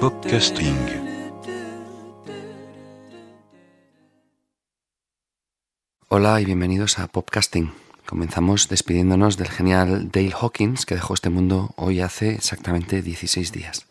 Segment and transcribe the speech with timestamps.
[0.00, 0.76] Podcasting.
[6.08, 7.72] Hola y bienvenidos a Popcasting.
[8.06, 13.87] Comenzamos despidiéndonos del genial Dale Hawkins que dejó este mundo hoy hace exactamente 16 días.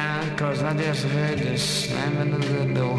[0.00, 2.98] Leaving cause I just heard the slamming of the door.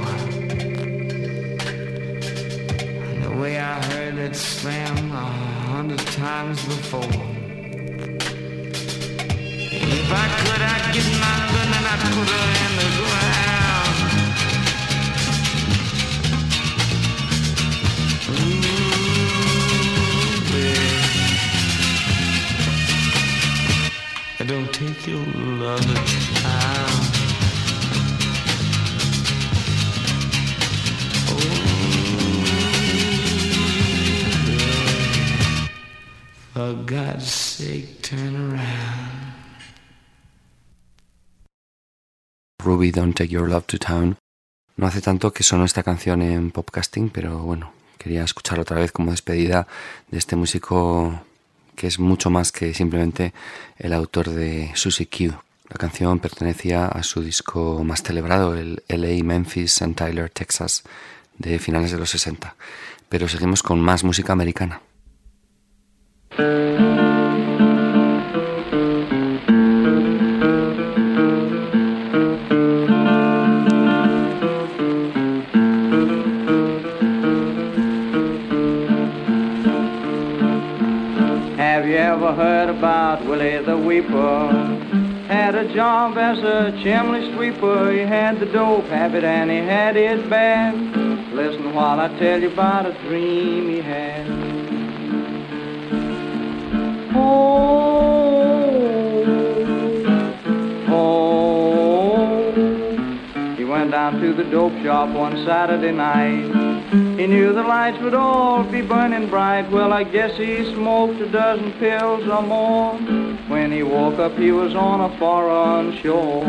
[3.21, 5.25] The way I heard it slam a
[5.71, 7.01] hundred times before.
[9.73, 13.60] If I could, I'd get my gun and I'd put her in the ground.
[25.03, 25.41] Oh.
[42.63, 44.17] Ruby Don't Take Your Love to Town.
[44.77, 48.91] No hace tanto que sonó esta canción en Popcasting, pero bueno, quería escucharla otra vez
[48.91, 49.65] como despedida
[50.11, 51.25] de este músico
[51.75, 53.33] que es mucho más que simplemente
[53.77, 55.33] el autor de Susie Q.
[55.69, 60.83] La canción pertenecía a su disco más celebrado, el LA Memphis and Tyler, Texas,
[61.37, 62.55] de finales de los 60.
[63.07, 64.81] Pero seguimos con más música americana.
[84.01, 85.27] Weeper?
[85.27, 87.91] Had a job as a chimney sweeper.
[87.91, 90.75] He had the dope habit and he had it bad.
[91.33, 94.27] Listen while I tell you about a dream he had.
[97.15, 97.61] Oh,
[100.89, 102.35] oh.
[103.55, 106.89] He went down to the dope shop one Saturday night.
[107.19, 109.69] He knew the lights would all be burning bright.
[109.69, 113.20] Well, I guess he smoked a dozen pills or more.
[113.51, 116.45] When he woke up, he was on a foreign shore.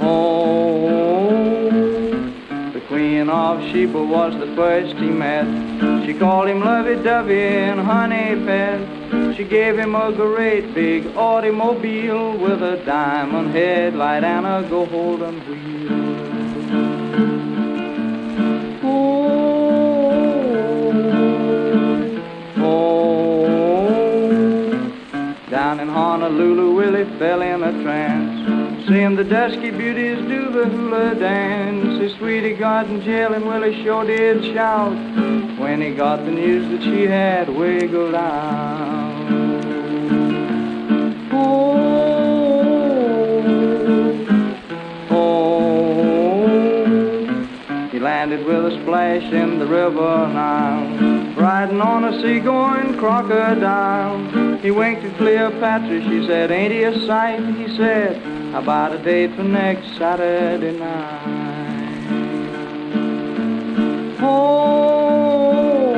[0.00, 1.70] Oh oh,
[2.72, 5.46] the Queen of Sheba was the first he met.
[6.04, 7.40] She called him lovey-dovey
[7.70, 9.36] and honey pet.
[9.36, 15.63] She gave him a great big automobile with a diamond headlight and a golden wheel.
[26.34, 32.00] Honolulu, Willie fell in a trance, seeing the dusky beauties do the hula dance.
[32.00, 34.96] His sweetie got in jail, and Willie sure did shout
[35.60, 39.14] when he got the news that she had wiggled out.
[41.30, 41.76] Oh,
[45.10, 46.48] oh,
[47.92, 54.53] he landed with a splash in the river now, riding on a seagoing crocodile.
[54.64, 57.44] He winked at Cleopatra, she said, ain't he a sight?
[57.56, 58.16] He said,
[58.50, 62.08] how about a date for next Saturday night?
[64.22, 65.92] Oh,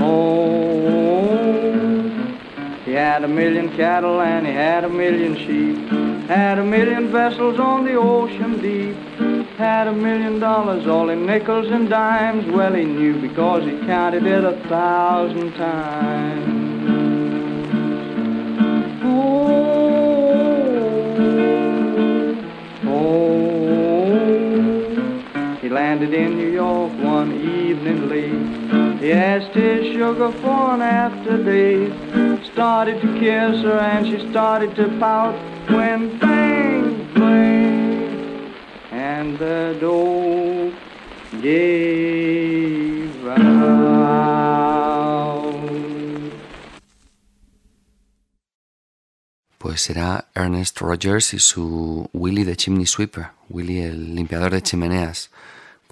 [0.00, 0.24] oh,
[1.20, 1.28] oh,
[2.86, 5.76] he had a million cattle and he had a million sheep.
[6.30, 8.96] Had a million vessels on the ocean deep.
[9.58, 12.46] Had a million dollars all in nickels and dimes.
[12.46, 16.53] Well, he knew because he counted it a thousand times.
[26.04, 29.00] Landed in New York one evening late.
[29.00, 31.92] He asked his sugar for an after date.
[32.52, 35.34] Started to kiss her and she started to pout
[35.68, 38.52] when bang, bang,
[38.90, 40.72] and the door
[41.40, 44.44] gave out.
[49.58, 55.30] Pues será Ernest Rogers y su Willy the Chimney Sweeper, Willy el limpiador de chimeneas,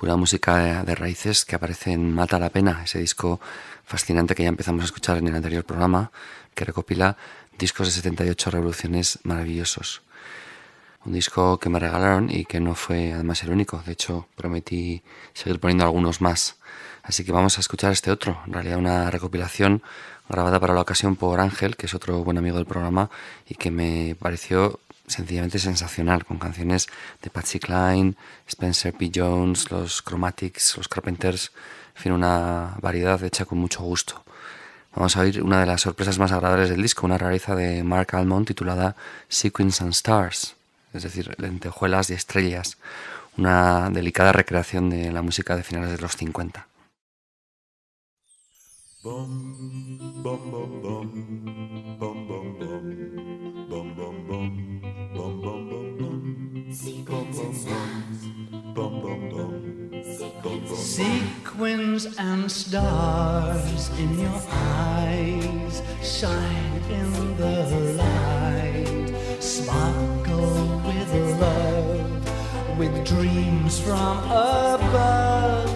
[0.03, 3.41] pura música de raíces que aparece en Mata la Pena, ese disco
[3.85, 6.11] fascinante que ya empezamos a escuchar en el anterior programa,
[6.57, 7.17] que recopila
[7.57, 10.03] discos de 78 revoluciones maravillosos.
[11.05, 15.05] Un disco que me regalaron y que no fue además el único, de hecho prometí
[15.35, 16.57] seguir poniendo algunos más.
[17.05, 19.85] Así que vamos a escuchar este otro, en realidad una recopilación
[20.29, 23.09] grabada para la ocasión por Ángel, que es otro buen amigo del programa
[23.49, 24.81] y que me pareció
[25.13, 26.89] sencillamente sensacional, con canciones
[27.23, 28.15] de Patsy Cline,
[28.47, 29.11] Spencer P.
[29.15, 31.53] Jones, los Chromatics, los Carpenters,
[31.97, 34.25] en fin, una variedad hecha con mucho gusto.
[34.95, 38.15] Vamos a oír una de las sorpresas más agradables del disco, una rareza de Mark
[38.15, 38.95] Almond titulada
[39.29, 40.57] Sequins and Stars,
[40.93, 42.77] es decir, lentejuelas y estrellas,
[43.39, 46.67] una delicada recreación de la música de finales de los 50.
[61.63, 67.63] Sequins and stars in your eyes shine in the
[68.03, 75.71] light, sparkle with love, with dreams from above.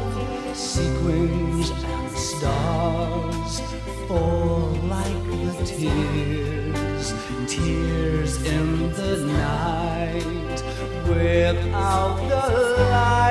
[0.56, 3.60] Sequins and stars
[4.08, 7.14] fall like the tears,
[7.46, 10.62] tears in the night,
[11.06, 13.25] without the light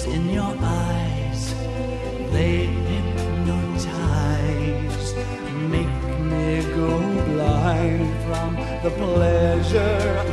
[0.00, 1.54] stars in your eyes,
[2.32, 3.84] they hypnotize,
[5.68, 10.29] make me go blind from the pleasure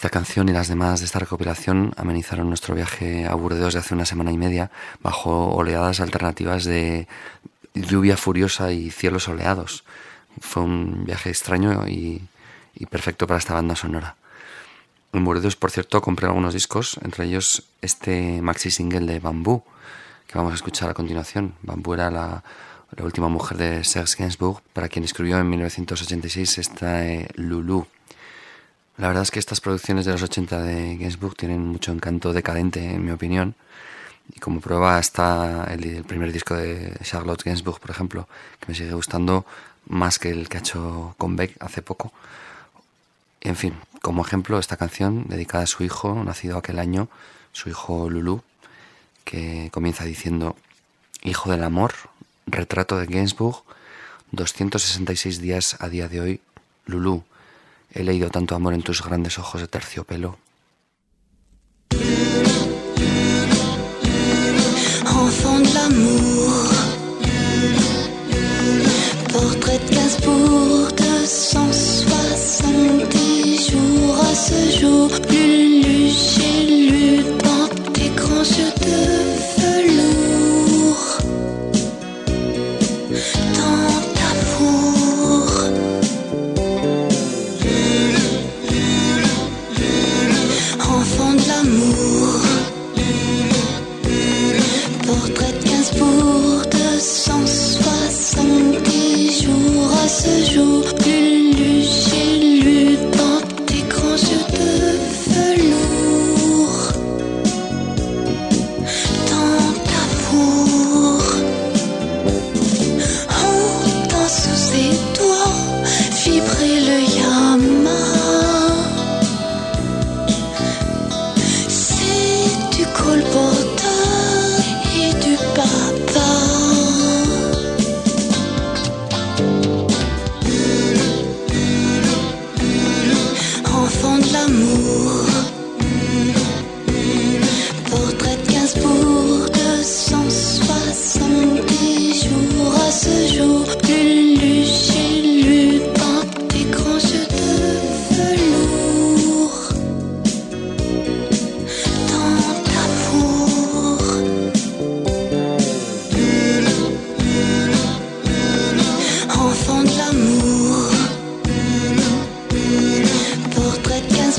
[0.00, 3.92] Esta canción y las demás de esta recopilación amenizaron nuestro viaje a Burdeos de hace
[3.92, 4.70] una semana y media
[5.02, 7.06] bajo oleadas alternativas de
[7.74, 9.84] lluvia furiosa y cielos soleados.
[10.40, 12.22] Fue un viaje extraño y,
[12.74, 14.16] y perfecto para esta banda sonora.
[15.12, 19.64] En Burdeos, por cierto, compré algunos discos, entre ellos este maxi single de Bambú,
[20.26, 21.56] que vamos a escuchar a continuación.
[21.60, 22.42] Bambú era la,
[22.96, 27.86] la última mujer de Serge Gainsbourg, para quien escribió en 1986 esta eh, Lulu.
[29.00, 32.84] La verdad es que estas producciones de los 80 de Gainsbourg tienen mucho encanto decadente,
[32.84, 33.54] en mi opinión.
[34.30, 38.28] Y como prueba está el, el primer disco de Charlotte Gainsbourg, por ejemplo,
[38.60, 39.46] que me sigue gustando
[39.88, 42.12] más que el que ha hecho con Beck hace poco.
[43.40, 47.08] En fin, como ejemplo, esta canción dedicada a su hijo, nacido aquel año,
[47.52, 48.42] su hijo Lulu,
[49.24, 50.56] que comienza diciendo,
[51.22, 51.94] Hijo del amor,
[52.46, 53.62] retrato de Gainsbourg,
[54.32, 56.40] 266 días a día de hoy,
[56.84, 57.24] Lulu,
[57.92, 60.38] he leído tanto amor en tus grandes ojos de terciopelo.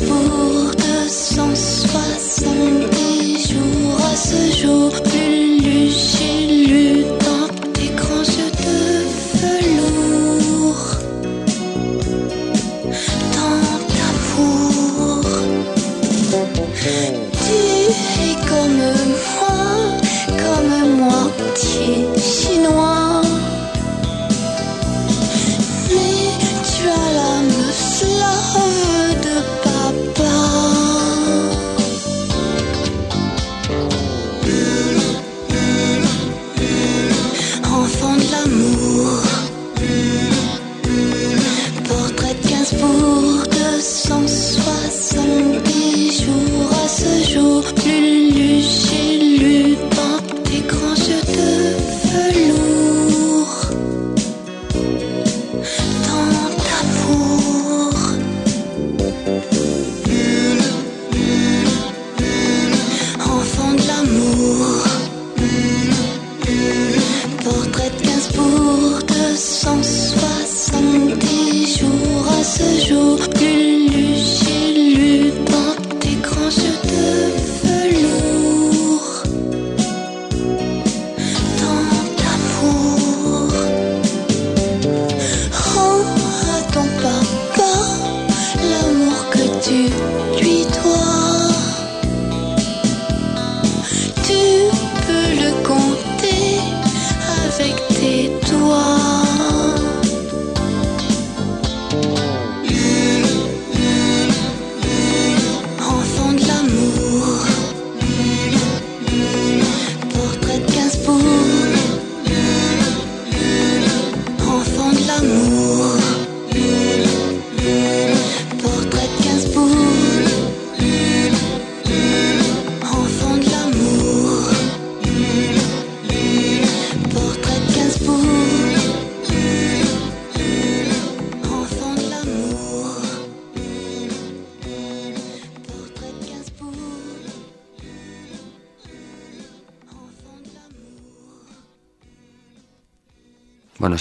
[0.08, 2.31] pour 260.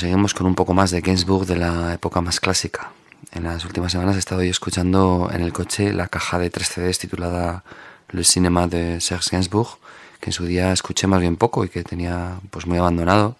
[0.00, 2.90] Seguimos con un poco más de Gainsbourg de la época más clásica.
[3.32, 6.70] En las últimas semanas he estado yo escuchando en el coche la caja de tres
[6.70, 7.64] CDs titulada
[8.08, 9.78] Le Cinéma de Serge Gainsbourg,
[10.18, 13.36] que en su día escuché más bien poco y que tenía pues muy abandonado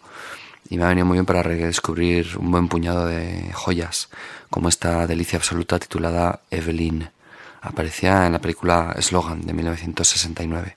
[0.69, 4.11] y me ha venido muy bien para redescubrir un buen puñado de joyas,
[4.51, 7.09] como esta delicia absoluta titulada Evelyn.
[7.63, 10.77] Aparecía en la película Slogan de 1969.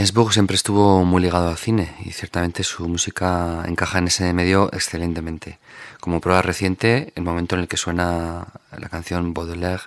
[0.00, 4.70] Gainsbourg siempre estuvo muy ligado al cine y ciertamente su música encaja en ese medio
[4.72, 5.58] excelentemente.
[6.00, 9.82] Como prueba reciente, el momento en el que suena la canción Baudelaire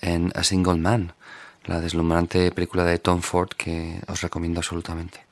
[0.00, 1.12] en A Single Man,
[1.64, 5.24] la deslumbrante película de Tom Ford que os recomiendo absolutamente.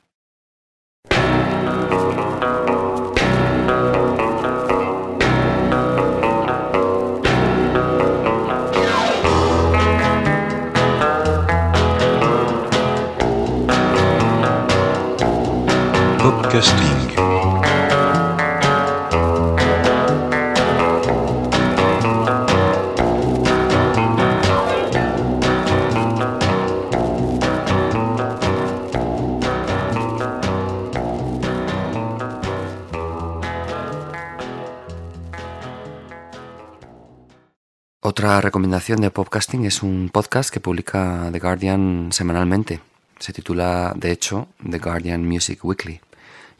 [38.01, 42.81] Otra recomendación de podcasting es un podcast que publica The Guardian semanalmente.
[43.19, 46.01] Se titula, de hecho, The Guardian Music Weekly.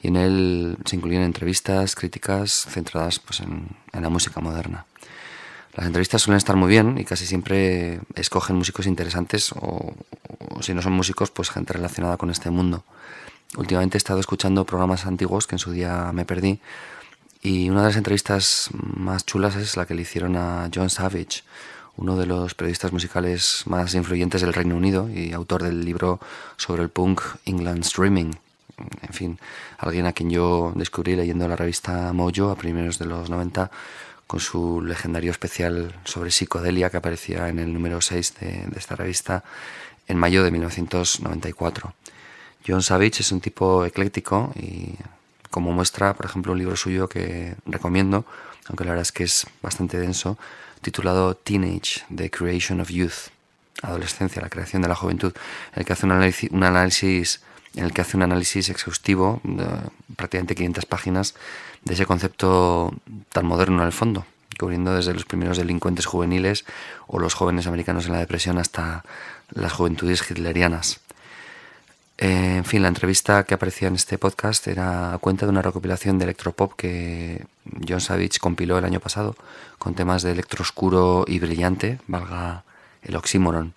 [0.01, 4.85] Y en él se incluyen entrevistas, críticas centradas pues, en, la música moderna.
[5.75, 9.93] Las entrevistas suelen estar muy bien y casi siempre escogen músicos interesantes o,
[10.49, 12.83] o, si no son músicos, pues gente relacionada con este mundo.
[13.55, 16.59] Últimamente he estado escuchando programas antiguos que en su día me perdí
[17.41, 21.43] y una de las entrevistas más chulas es la que le hicieron a John Savage,
[21.97, 26.19] uno de los periodistas musicales más influyentes del Reino Unido y autor del libro
[26.57, 28.33] sobre el punk England Streaming.
[29.01, 29.39] En fin,
[29.77, 33.71] alguien a quien yo descubrí leyendo la revista Mojo a primeros de los 90
[34.31, 39.43] con su legendario especial sobre psicodelia que aparecía en el número 6 de, esta revista
[40.07, 41.93] en mayo de 1994.
[42.65, 44.95] John Savage es un tipo ecléctico y
[45.49, 48.25] como muestra, por ejemplo, un libro suyo que recomiendo,
[48.67, 50.37] aunque la verdad es que es bastante denso,
[50.81, 53.31] titulado Teenage, The Creation of Youth,
[53.81, 55.33] Adolescencia, la creación de la juventud,
[55.73, 57.41] en el que hace un análisis
[57.75, 59.41] en el que hace un análisis exhaustivo,
[60.15, 61.35] prácticamente 500 páginas,
[61.83, 62.93] de ese concepto
[63.31, 64.25] tan moderno en el fondo,
[64.59, 66.65] cubriendo desde los primeros delincuentes juveniles
[67.07, 69.03] o los jóvenes americanos en la depresión hasta
[69.49, 70.99] las juventudes hitlerianas.
[72.17, 75.63] Eh, en fin, la entrevista que aparecía en este podcast era a cuenta de una
[75.63, 77.47] recopilación de electropop que
[77.87, 79.35] John Savage compiló el año pasado
[79.79, 82.63] con temas de electro oscuro y brillante, valga
[83.01, 83.73] el oxímoron.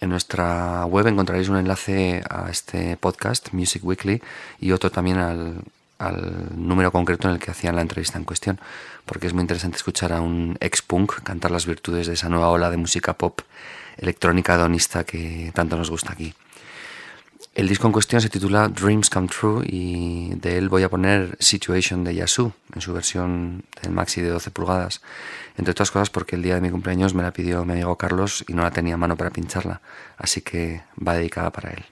[0.00, 4.22] En nuestra web encontraréis un enlace a este podcast, Music Weekly,
[4.60, 5.62] y otro también al,
[6.54, 8.60] número concreto en el que hacían la entrevista en cuestión,
[9.06, 12.70] porque es muy interesante escuchar a un ex-punk cantar las virtudes de esa nueva ola
[12.70, 13.40] de música pop
[13.96, 16.34] electrónica hedonista que tanto nos gusta aquí.
[17.54, 21.38] El disco en cuestión se titula Dreams Come True y de él voy a poner
[21.40, 25.00] Situation de Yasu en su versión del maxi de 12 pulgadas,
[25.56, 28.44] entre otras cosas porque el día de mi cumpleaños me la pidió mi amigo Carlos
[28.48, 29.80] y no la tenía mano para pincharla,
[30.16, 31.84] así que va dedicada para él.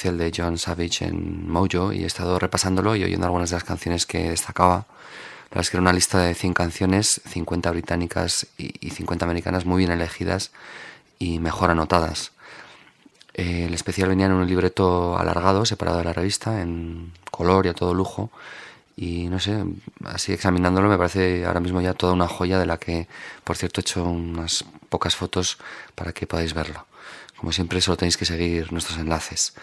[0.00, 3.64] Especial de John Savage en Mojo y he estado repasándolo y oyendo algunas de las
[3.64, 4.86] canciones que destacaba.
[5.50, 9.26] La verdad es que era una lista de 100 canciones, 50 británicas y y 50
[9.26, 10.52] americanas muy bien elegidas
[11.18, 12.32] y mejor anotadas.
[13.34, 17.74] El especial venía en un libreto alargado, separado de la revista, en color y a
[17.74, 18.30] todo lujo.
[18.96, 19.64] Y no sé,
[20.06, 23.06] así examinándolo me parece ahora mismo ya toda una joya de la que,
[23.44, 25.58] por cierto, he hecho unas pocas fotos
[25.94, 26.86] para que podáis verlo.
[27.36, 29.54] Como siempre, solo tenéis que seguir nuestros enlaces.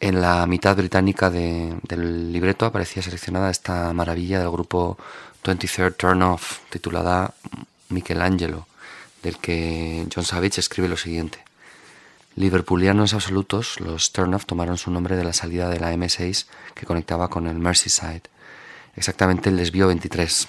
[0.00, 4.96] En la mitad británica de- del libreto aparecía seleccionada esta maravilla del grupo
[5.44, 7.34] 23rd Turn Off, titulada
[7.90, 8.66] Michelangelo,
[9.22, 11.38] del que John Savage escribe lo siguiente.
[12.36, 17.28] Liverpoolianos absolutos, los Turnoff tomaron su nombre de la salida de la M6 que conectaba
[17.28, 18.22] con el Merseyside,
[18.96, 20.48] exactamente el desvío 23.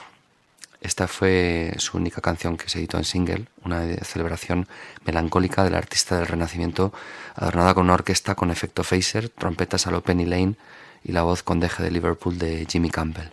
[0.81, 4.67] Esta fue su única canción que se editó en single, una celebración
[5.05, 6.91] melancólica del artista del Renacimiento,
[7.35, 10.55] adornada con una orquesta con efecto phaser, trompetas a lo Penny Lane
[11.03, 13.29] y la voz con deje de Liverpool de Jimmy Campbell.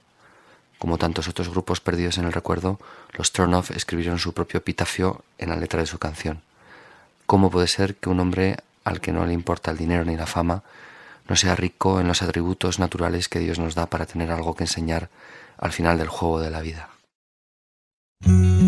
[0.78, 2.78] Como tantos otros grupos perdidos en el recuerdo,
[3.14, 6.42] los Turnoff escribieron su propio epitafio en la letra de su canción.
[7.24, 10.26] ¿Cómo puede ser que un hombre al que no le importa el dinero ni la
[10.26, 10.62] fama
[11.26, 14.64] no sea rico en los atributos naturales que Dios nos da para tener algo que
[14.64, 15.08] enseñar
[15.56, 16.90] al final del juego de la vida?
[18.26, 18.67] I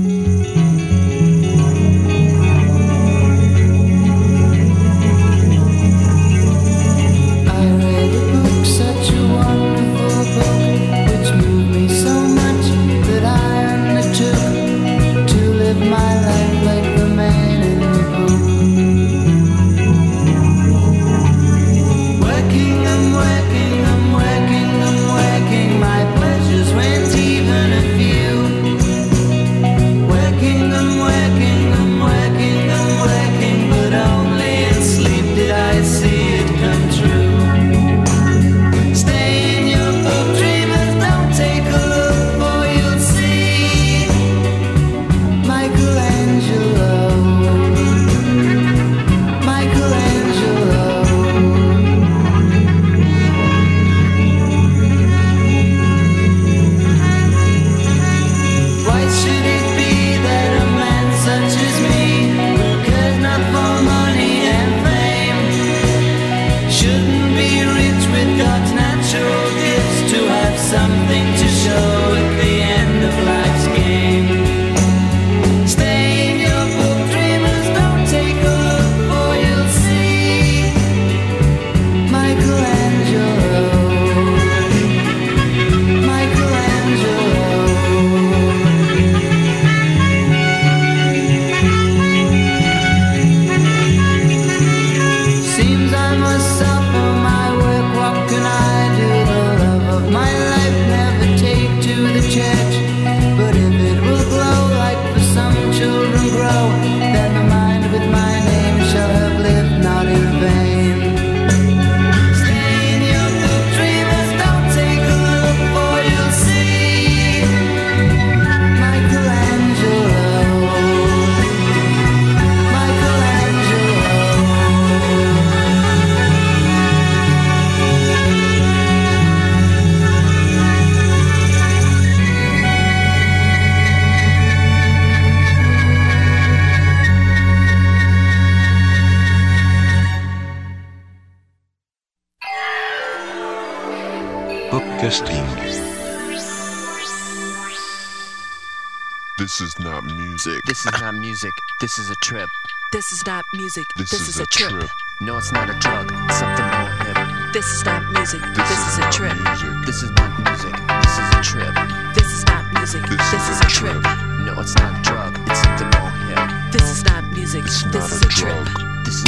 [151.81, 152.49] This is a trip.
[152.93, 153.87] This is not music.
[153.97, 154.71] This This, is is, a a trip.
[154.71, 154.91] trip.
[155.21, 156.13] No, it's not a drug.
[156.29, 157.53] It's something more hip.
[157.53, 158.41] This is not music.
[158.55, 159.35] This This, is is, a not trip.
[159.41, 159.71] music.
[159.87, 160.75] This is not music.
[161.01, 161.75] This is a trip.
[162.15, 163.03] This is not music.
[163.09, 164.03] This This, is is, a a trip.
[164.45, 165.33] No, it's not a drug.
[165.49, 166.73] It's something more hip.
[166.73, 167.65] This is not music.
[167.65, 168.69] It's This not is a a trip.
[169.05, 169.25] This is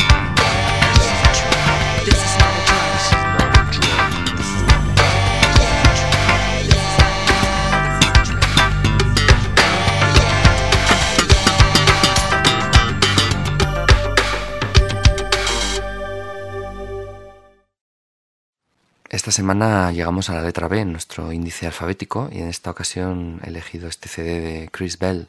[19.23, 23.41] Esta semana llegamos a la letra B en nuestro índice alfabético y en esta ocasión
[23.45, 25.29] he elegido este CD de Chris Bell,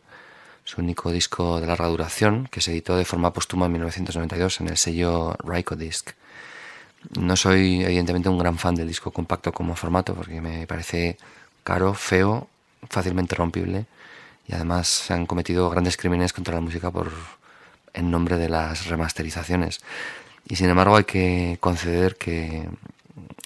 [0.63, 4.69] su único disco de larga duración que se editó de forma póstuma en 1992 en
[4.69, 6.09] el sello Rykodisc.
[7.19, 11.19] No soy evidentemente un gran fan del disco compacto como formato porque me parece
[11.63, 12.47] caro, feo,
[12.89, 13.85] fácilmente rompible
[14.47, 17.11] y además se han cometido grandes crímenes contra la música por
[17.93, 19.81] en nombre de las remasterizaciones.
[20.49, 22.67] Y sin embargo hay que conceder que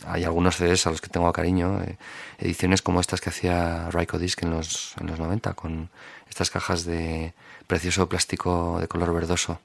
[0.06, 1.97] hay algunos CDs a los que tengo cariño, eh,
[2.39, 5.89] ediciones como estas que hacía Ryko Disc en los, en los 90, con
[6.30, 7.34] estas cajas de
[7.67, 9.60] precioso plástico de color verdoso.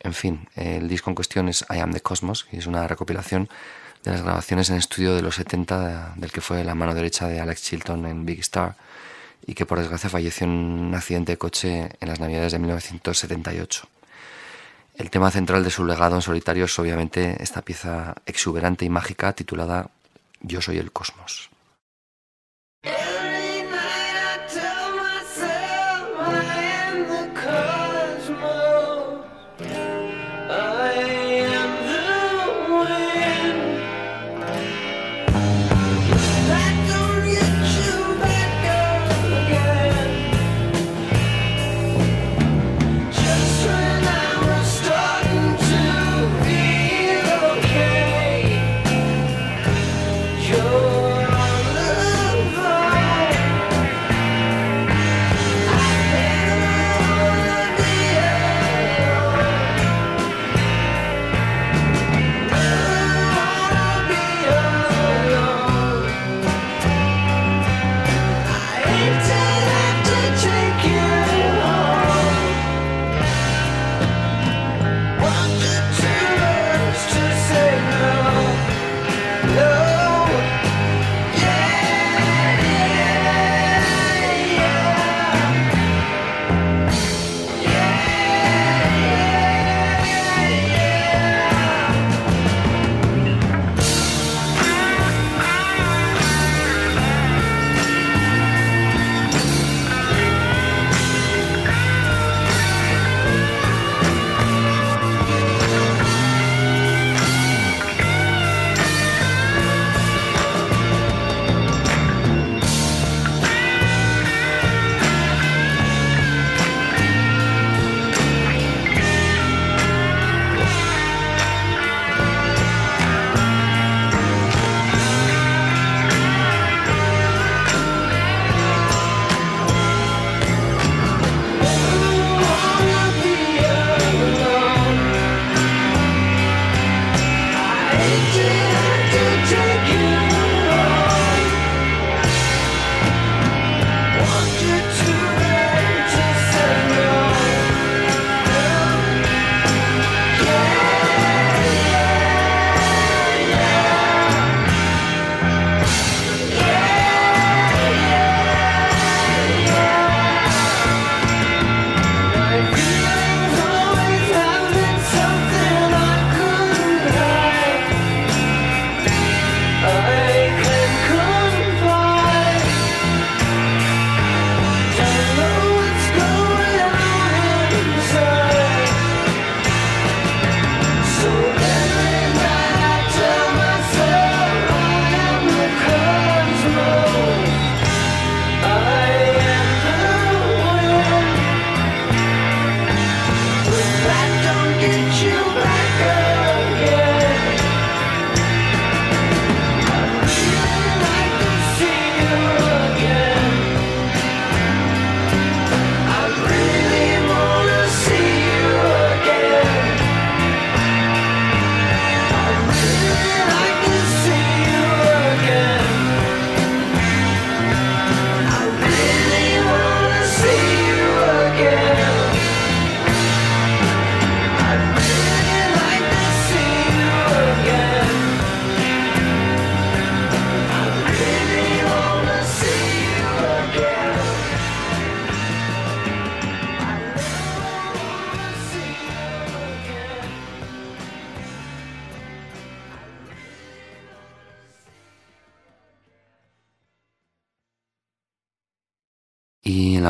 [0.00, 3.48] En fin, el disco en cuestión es I Am the Cosmos, y es una recopilación
[4.02, 7.40] de las grabaciones en estudio de los 70 del que fue la mano derecha de
[7.40, 8.74] Alex Chilton en Big Star
[9.46, 13.88] y que por desgracia falleció en un accidente de coche en las navidades de 1978.
[14.94, 19.32] El tema central de su legado en solitario es obviamente esta pieza exuberante y mágica
[19.32, 19.90] titulada
[20.40, 21.51] Yo soy el cosmos.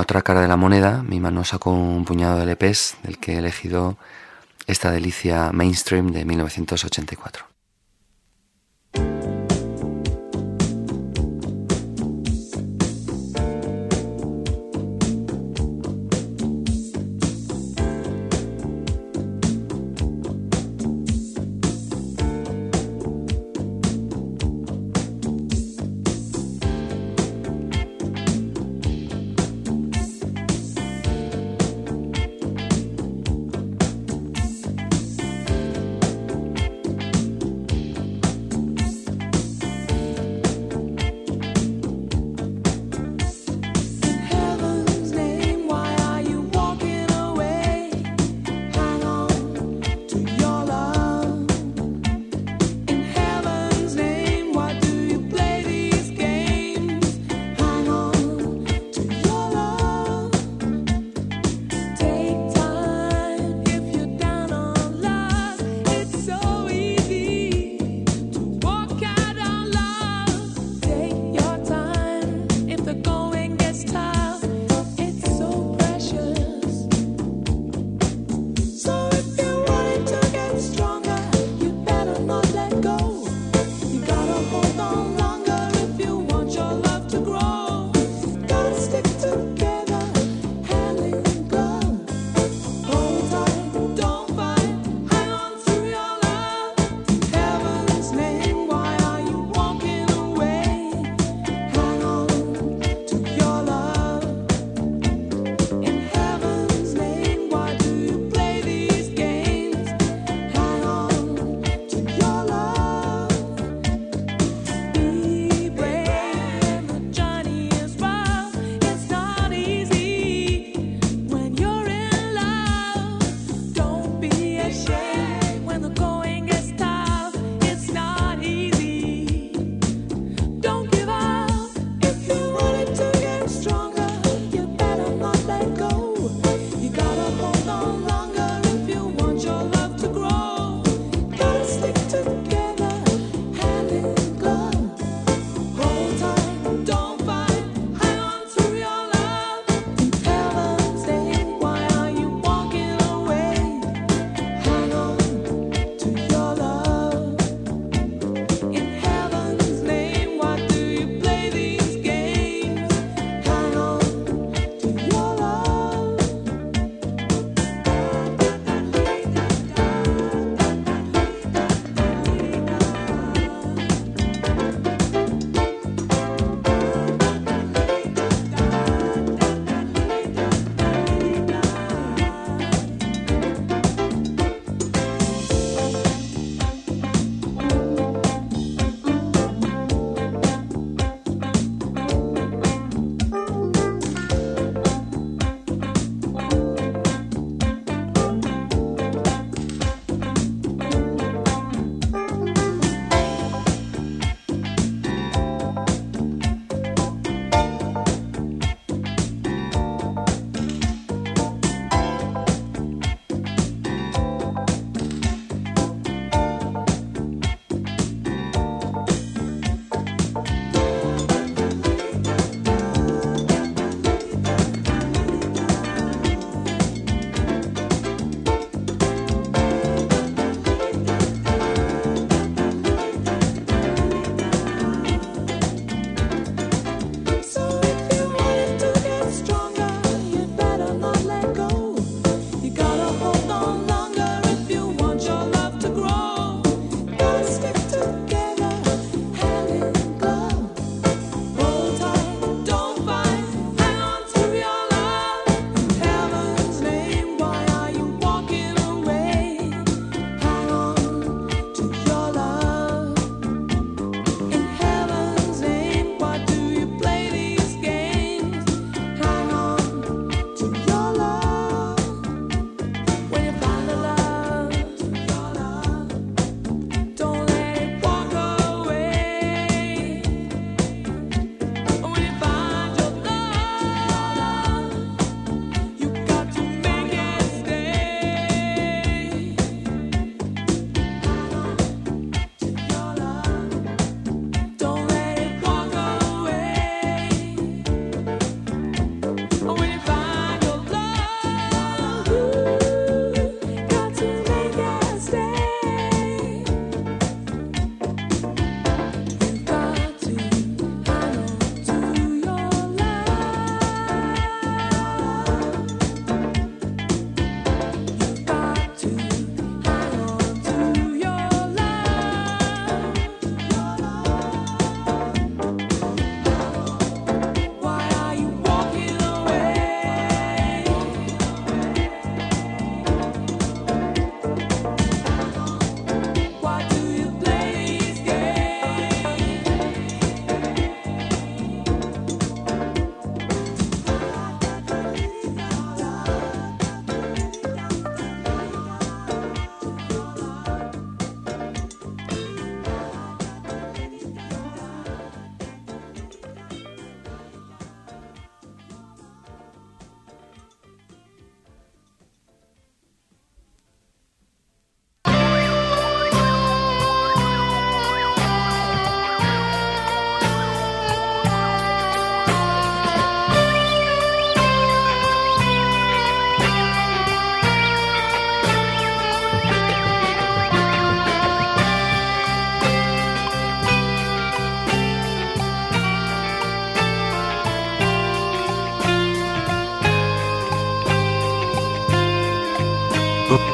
[0.02, 3.38] Otra cara de la moneda, mi mano sacó un puñado de LPs del que he
[3.38, 3.96] elegido
[4.66, 7.51] esta delicia mainstream de 1984.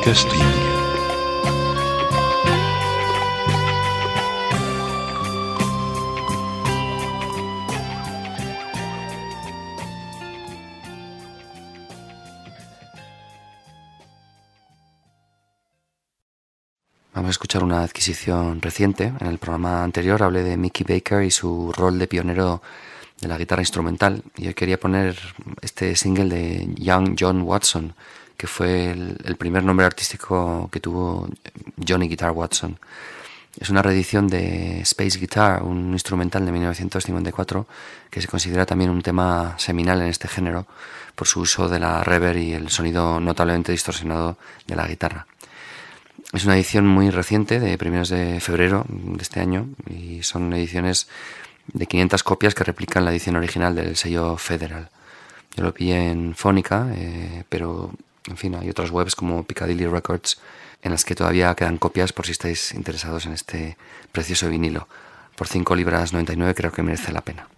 [0.08, 0.16] Vamos
[17.26, 19.12] a escuchar una adquisición reciente.
[19.20, 22.62] En el programa anterior hablé de Mickey Baker y su rol de pionero
[23.20, 24.22] de la guitarra instrumental.
[24.38, 25.18] Y hoy quería poner
[25.60, 27.94] este single de Young John Watson,
[28.38, 31.28] que fue el, primer nombre artístico que tuvo
[31.86, 32.78] Johnny Guitar Watson.
[33.58, 37.66] Es una reedición de Space Guitar, un instrumental de 1954
[38.08, 40.68] que se considera también un tema seminal en este género
[41.16, 45.26] por su uso de la reverb y el sonido notablemente distorsionado de la guitarra.
[46.32, 51.08] Es una edición muy reciente, de primeros de febrero de este año, y son ediciones
[51.72, 54.90] de 500 copias que replican la edición original del sello Federal.
[55.56, 57.90] Yo lo pillé en Fónica, eh, pero
[58.28, 60.38] en fin, hay otras webs como Piccadilly Records
[60.82, 63.76] en las que todavía quedan copias por si estáis interesados en este
[64.12, 64.88] precioso vinilo.
[65.36, 67.48] Por 5 libras 99 creo que merece la pena.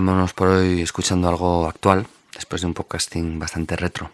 [0.00, 4.10] Despidámonos por hoy escuchando algo actual, después de un podcasting bastante retro.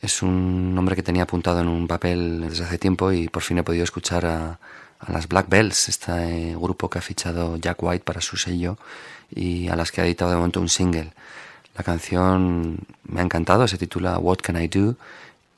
[0.00, 3.58] Es un nombre que tenía apuntado en un papel desde hace tiempo y por fin
[3.58, 4.58] he podido escuchar a,
[4.98, 8.76] a las Black Bells, este grupo que ha fichado Jack White para su sello
[9.32, 11.12] y a las que ha editado de momento un single.
[11.76, 14.96] La canción me ha encantado, se titula What Can I Do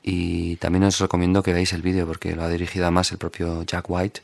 [0.03, 3.63] y también os recomiendo que veáis el vídeo porque lo ha dirigido además el propio
[3.63, 4.21] Jack White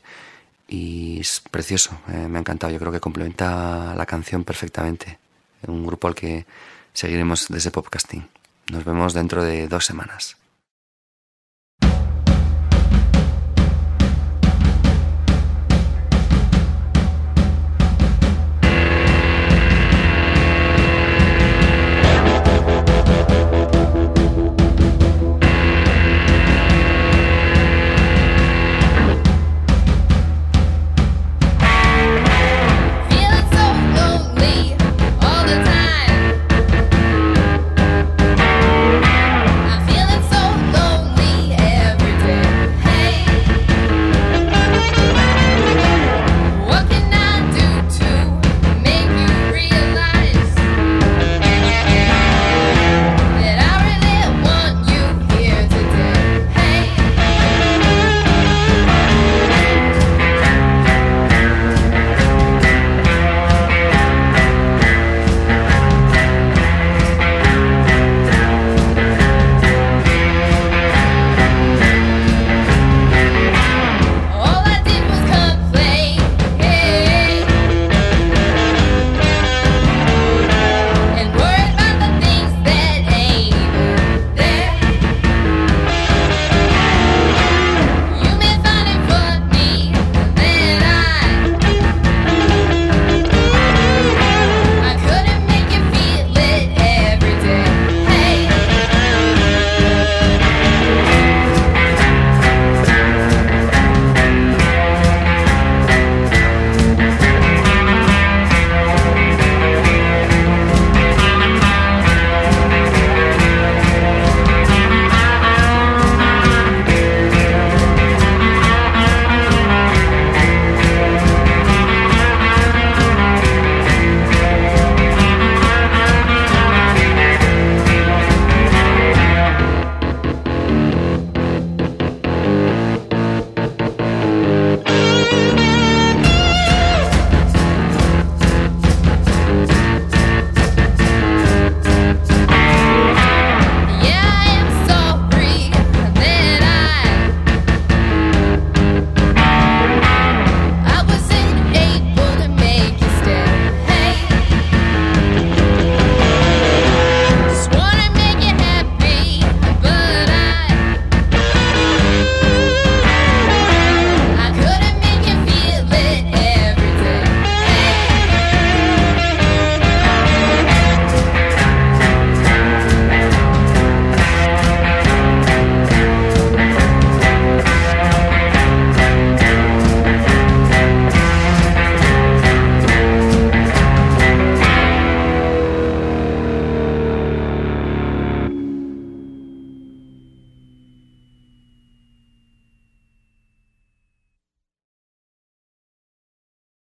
[0.68, 5.18] y es precioso, eh, me ha encantado, yo creo que complementa la canción perfectamente.
[5.66, 6.44] Un grupo al que
[6.92, 8.26] seguiremos desde Popcasting.
[8.70, 10.36] Nos vemos dentro de dos semanas.